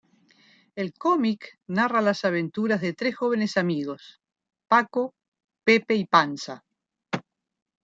[0.73, 4.19] El cómic narra las aventuras de tres jóvenes amigos:
[4.67, 5.13] Paco,
[5.63, 6.65] Pepe y Panza.